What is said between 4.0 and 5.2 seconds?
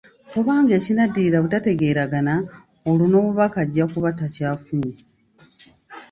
takyafunye.